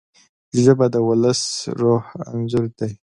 [0.63, 2.87] ژبه د ولس د روح انځور ده